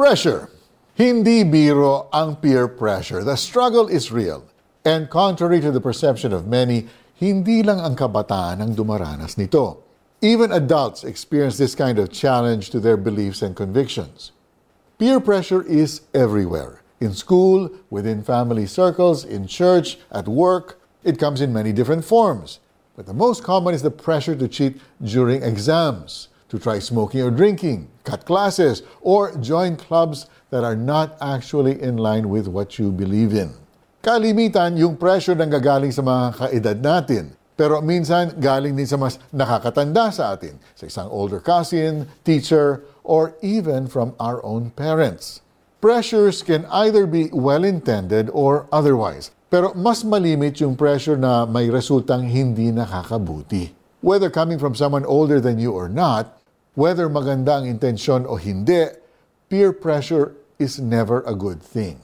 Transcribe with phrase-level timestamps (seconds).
[0.00, 0.48] Pressure.
[0.96, 3.20] Hindi biro ang peer pressure.
[3.20, 4.48] The struggle is real.
[4.80, 6.88] And contrary to the perception of many,
[7.20, 9.84] hindi lang ang kabataan ang dumaranas nito.
[10.24, 14.32] Even adults experience this kind of challenge to their beliefs and convictions.
[14.96, 16.80] Peer pressure is everywhere.
[16.96, 20.80] In school, within family circles, in church, at work.
[21.04, 22.64] It comes in many different forms.
[22.96, 27.30] But the most common is the pressure to cheat during exams, to try smoking or
[27.30, 32.90] drinking, cut classes, or join clubs that are not actually in line with what you
[32.90, 33.54] believe in.
[34.02, 37.24] Kalimitan, yung pressure nang gagaling sa mga kaedad natin.
[37.54, 43.36] Pero minsan, galing din sa mas nakakatanda sa atin, sa isang older cousin, teacher, or
[43.44, 45.44] even from our own parents.
[45.84, 49.28] Pressures can either be well-intended or otherwise.
[49.52, 53.76] Pero mas malimit yung pressure na may resultang hindi nakakabuti.
[54.00, 56.39] Whether coming from someone older than you or not,
[56.74, 58.90] whether maganda ang intensyon o hindi,
[59.50, 61.98] peer pressure is never a good thing.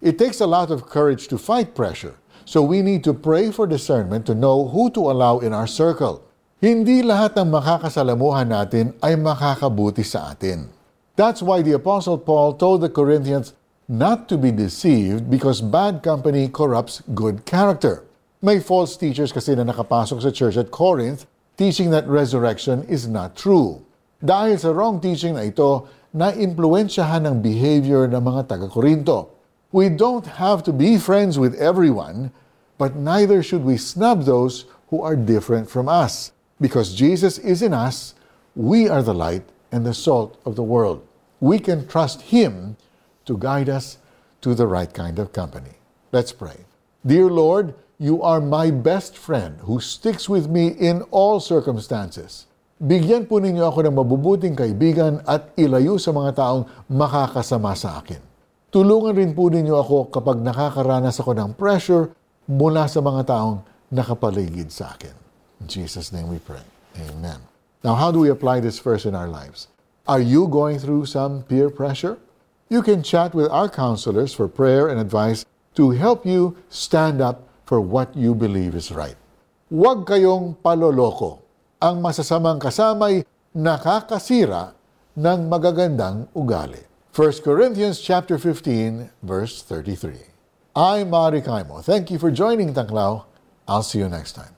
[0.00, 3.66] It takes a lot of courage to fight pressure, so we need to pray for
[3.66, 6.22] discernment to know who to allow in our circle.
[6.62, 10.70] Hindi lahat ng makakasalamuhan natin ay makakabuti sa atin.
[11.18, 13.58] That's why the Apostle Paul told the Corinthians
[13.90, 18.06] not to be deceived because bad company corrupts good character.
[18.38, 21.26] May false teachers kasi na nakapasok sa church at Corinth
[21.58, 23.82] teaching that resurrection is not true.
[24.18, 29.30] Dahil sa wrong teaching na ito, na-impluensyahan ng behavior ng mga taga-Korinto.
[29.70, 32.34] We don't have to be friends with everyone,
[32.82, 36.34] but neither should we snub those who are different from us.
[36.58, 38.18] Because Jesus is in us,
[38.58, 41.06] we are the light and the salt of the world.
[41.38, 42.74] We can trust Him
[43.30, 44.02] to guide us
[44.42, 45.78] to the right kind of company.
[46.10, 46.66] Let's pray.
[47.06, 52.47] Dear Lord, you are my best friend who sticks with me in all circumstances.
[52.78, 58.22] Bigyan po ninyo ako ng mabubuting kaibigan at ilayo sa mga taong makakasama sa akin.
[58.70, 62.14] Tulungan rin po ninyo ako kapag nakakaranas ako ng pressure
[62.46, 65.10] mula sa mga taong nakapaligid sa akin.
[65.58, 66.62] In Jesus' name we pray.
[67.02, 67.42] Amen.
[67.82, 69.66] Now, how do we apply this verse in our lives?
[70.06, 72.14] Are you going through some peer pressure?
[72.70, 75.42] You can chat with our counselors for prayer and advice
[75.74, 79.18] to help you stand up for what you believe is right.
[79.66, 81.47] Huwag kayong paloloko.
[81.78, 83.22] Ang masasamang kasamay
[83.54, 84.74] nakakasira
[85.14, 86.82] ng magagandang ugali.
[87.14, 90.34] 1 Corinthians chapter 15 verse 33.
[90.74, 91.78] I'm Mari Kaimo.
[91.78, 93.30] Thank you for joining Taklaw.
[93.70, 94.57] I'll see you next time.